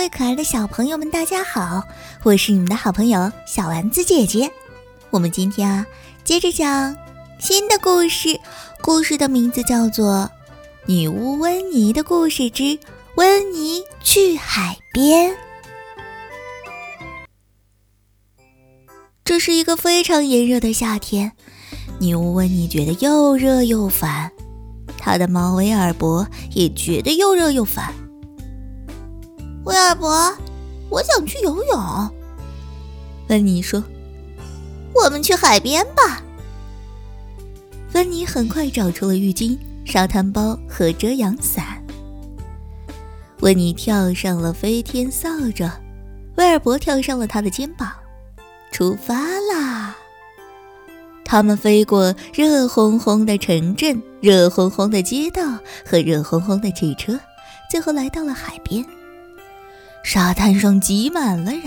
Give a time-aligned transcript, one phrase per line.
[0.00, 1.84] 位可爱的小朋友们，大家好！
[2.22, 4.50] 我是你们的好朋友小丸子姐姐。
[5.10, 5.86] 我们今天啊，
[6.24, 6.96] 接着讲
[7.38, 8.40] 新的故事，
[8.80, 10.30] 故事的名字叫做
[10.86, 12.78] 《女巫温妮的故事之
[13.16, 15.32] 温妮去海边》。
[19.22, 21.32] 这是一个非常炎热的夏天，
[21.98, 24.32] 女巫温妮觉得又热又烦，
[24.96, 27.92] 她的猫威尔伯也觉得又热又烦。
[29.64, 30.34] 威尔伯，
[30.88, 32.10] 我想去游泳。
[33.28, 33.82] 温妮说
[34.94, 36.22] ：“我们去海边吧。”
[37.92, 41.82] 温妮很快找出了浴巾、沙滩包和遮阳伞。
[43.40, 45.70] 温妮跳上了飞天扫帚，
[46.36, 47.90] 威尔伯跳上了他的肩膀，
[48.72, 49.14] 出发
[49.52, 49.96] 啦！
[51.24, 55.42] 他们飞过热烘烘的城镇、热烘烘的街道
[55.86, 57.18] 和热烘烘的汽车，
[57.70, 58.84] 最后来到了海边。
[60.12, 61.62] 沙滩上挤满了人，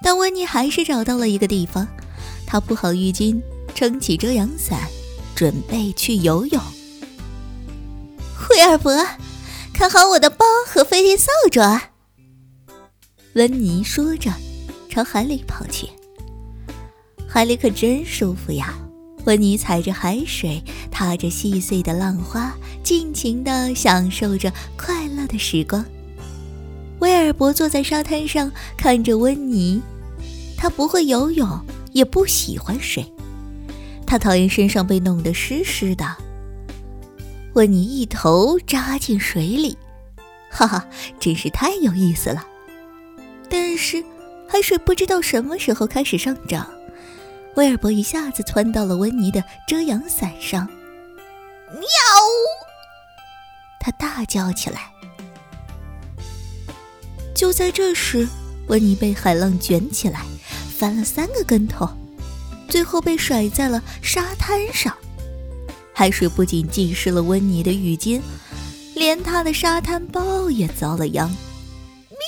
[0.00, 1.88] 但温妮还是找到了一个地方。
[2.46, 3.42] 她铺好浴巾，
[3.74, 4.78] 撑起遮阳伞，
[5.34, 6.62] 准备去游泳。
[8.48, 9.04] 威尔伯，
[9.74, 11.90] 看好我的包和飞天扫帚啊。
[13.34, 14.30] 温妮说着，
[14.88, 15.88] 朝海里跑去。
[17.28, 18.72] 海里可真舒服呀！
[19.24, 25.84] 温妮踩着海水，踏着细碎的浪花，尽情地享受着快乐的时光。
[27.00, 29.82] 威尔伯坐在沙滩上看着温妮，
[30.56, 31.48] 他不会游泳，
[31.92, 33.10] 也不喜欢水，
[34.06, 36.06] 他讨厌身上被弄得湿湿的。
[37.54, 39.76] 温妮一头扎进水里，
[40.50, 40.86] 哈哈，
[41.18, 42.46] 真是太有意思了。
[43.48, 44.04] 但是
[44.46, 46.70] 海水不知道什么时候开始上涨，
[47.56, 50.66] 威尔伯一下子窜到了温妮的遮阳伞上，
[51.72, 51.82] 喵！
[53.80, 54.92] 他大叫起来。
[57.34, 58.28] 就在这时，
[58.66, 60.24] 温妮被海浪卷起来，
[60.76, 61.88] 翻了三个跟头，
[62.68, 64.96] 最后被甩在了沙滩上。
[65.92, 68.20] 海水不仅浸湿了温妮的浴巾，
[68.94, 71.28] 连她的沙滩包也遭了殃。
[72.10, 72.18] 喵！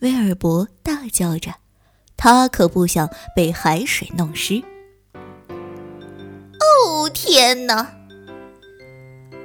[0.00, 1.54] 威尔伯大叫着，
[2.16, 4.62] 他可不想被海水弄湿。
[6.60, 7.94] 哦天哪！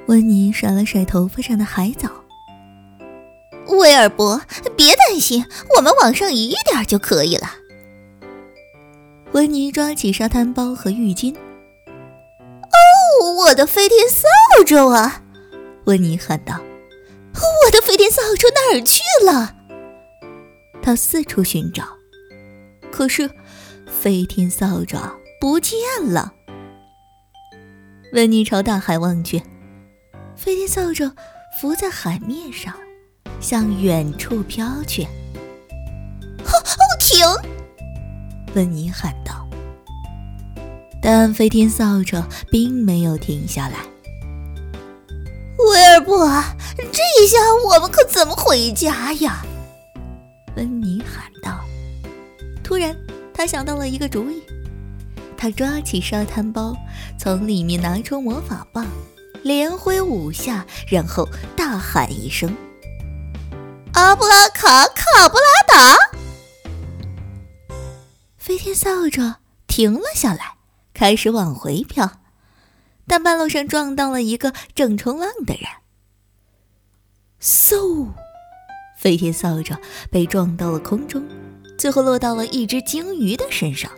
[0.08, 2.10] 温妮甩了甩头发上的海藻。
[3.68, 4.42] 威尔伯，
[4.76, 5.46] 别担心，
[5.78, 7.50] 我们往上移一点就可以了。
[9.34, 11.36] 温妮抓起沙滩包和浴巾。
[11.36, 14.28] 哦，我的飞天扫
[14.66, 15.22] 帚啊！
[15.86, 16.60] 温妮喊道
[17.66, 19.56] ：“我的飞天扫帚哪儿去了？”
[20.82, 21.84] 他四处寻找，
[22.92, 23.30] 可是
[23.86, 24.98] 飞天扫帚
[25.40, 26.34] 不见了。
[28.14, 29.44] 温妮朝大海望去，
[30.36, 31.12] 飞天扫帚
[31.60, 32.74] 浮在海面上。
[33.40, 35.04] 向远处飘去。
[35.04, 37.26] 哦哦，停！
[38.56, 39.48] 温妮喊道。
[41.02, 42.22] 但飞天扫帚
[42.52, 43.78] 并没有停下来。
[45.60, 46.44] 威尔伯，
[46.78, 49.46] 这一下我们可怎么回家呀？
[50.56, 51.60] 温妮喊道。
[52.64, 52.96] 突然，
[53.34, 54.42] 他想到了一个主意。
[55.38, 56.76] 他抓起沙滩包，
[57.18, 58.86] 从里面拿出魔法棒，
[59.44, 62.52] 连挥五下，然后大喊一声。
[64.18, 65.96] 布拉卡卡布拉达，
[68.36, 69.36] 飞天扫帚
[69.68, 70.56] 停了下来，
[70.92, 72.10] 开始往回飘，
[73.06, 75.66] 但半路上撞到了一个正冲浪的人。
[77.40, 78.08] 嗖，
[78.98, 79.78] 飞天扫帚
[80.10, 81.24] 被撞到了空中，
[81.78, 83.92] 最后落到了一只鲸鱼的身上。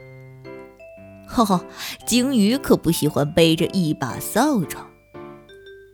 [1.30, 1.64] 哈哈，
[2.06, 4.78] 鲸鱼可不喜欢背着一把扫帚。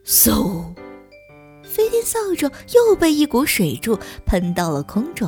[0.04, 0.74] 嗖。
[1.76, 5.28] 飞天扫帚又被一股水柱喷到了空中，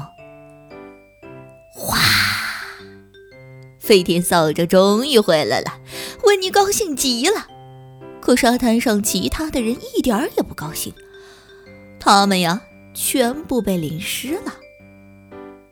[1.74, 1.98] 哗！
[3.78, 5.82] 飞天扫帚终于回来了，
[6.24, 7.48] 温妮高兴极了。
[8.22, 10.94] 可沙滩上其他的人一点儿也不高兴，
[12.00, 12.62] 他们呀，
[12.94, 14.54] 全部被淋湿了。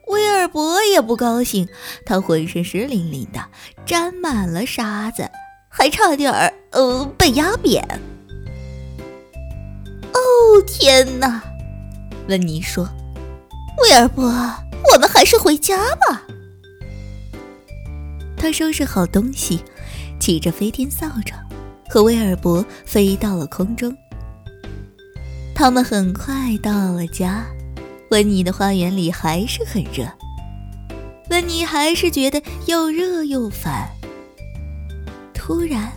[0.08, 1.70] 威尔伯也不高兴，
[2.06, 3.40] 他浑身湿淋淋的，
[3.86, 5.32] 沾满了沙子，
[5.70, 7.82] 还差点儿呃被压扁。
[10.56, 11.44] 哦天哪！
[12.30, 12.88] 温妮说
[13.84, 16.24] ：“威尔伯，我们还是回家吧。”
[18.40, 19.62] 他收拾好东西，
[20.18, 21.34] 骑着飞天扫帚，
[21.90, 23.94] 和威尔伯飞到了空中。
[25.54, 27.46] 他们很快到了家。
[28.12, 30.06] 温妮的花园里还是很热，
[31.32, 33.90] 温妮还是觉得又热又烦。
[35.34, 35.92] 突然，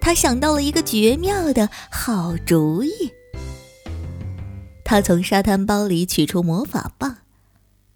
[0.00, 3.10] 他想到了一个绝妙的好主意。
[4.92, 7.16] 他从沙滩包里取出魔法棒，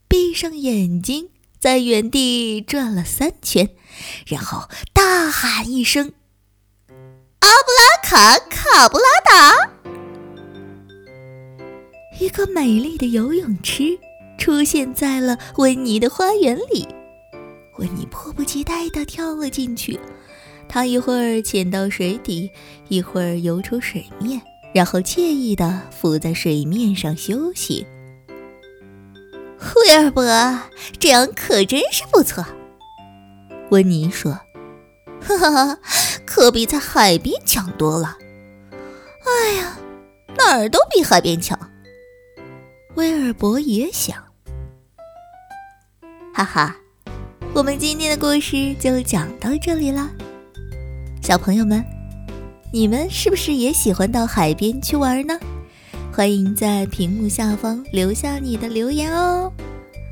[0.08, 1.28] 闭上眼睛，
[1.58, 3.69] 在原地转了三圈，
[4.26, 6.14] 然后大喊一声
[7.40, 9.72] ：“阿布拉卡卡布拉达！”
[12.19, 13.99] 一个美丽的游泳池
[14.38, 16.88] 出现在了温妮的花园里。
[17.76, 20.00] 温妮迫不及待地跳了进去，
[20.66, 22.50] 他一会儿潜到水底，
[22.88, 24.40] 一会儿游出水面。
[24.76, 27.87] 然后惬意的浮在水面上休息。
[29.75, 30.23] 威尔伯，
[30.99, 32.44] 这样可真是不错。
[33.70, 34.38] 温妮说
[35.19, 35.78] ：“哈哈，
[36.26, 38.19] 可比在海边强多了。”
[39.25, 39.78] 哎呀，
[40.37, 41.58] 哪儿都比海边强。
[42.96, 44.23] 威尔伯也想。
[46.34, 46.76] 哈哈，
[47.55, 50.11] 我们今天的故事就讲到这里了，
[51.23, 51.82] 小朋友们。
[52.76, 55.34] 你们是不是也喜欢到海边去玩呢？
[56.12, 59.50] 欢迎在屏幕下方留下你的留言哦。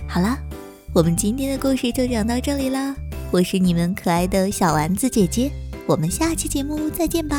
[0.08, 0.38] 好了，
[0.94, 2.96] 我们今天的故事就讲到这里啦。
[3.30, 5.50] 我是你们可爱的小丸子姐姐，
[5.86, 7.36] 我们下期节目再见吧，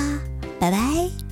[0.59, 1.24] 拜拜。